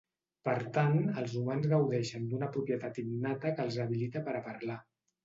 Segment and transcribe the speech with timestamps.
[0.47, 4.79] Per tant, els humans gaudeixen d'una propietat innata que els habilita per a parlar.